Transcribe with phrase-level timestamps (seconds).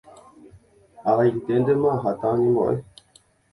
[1.11, 2.75] Ag̃aiténtema aháta añembo'e.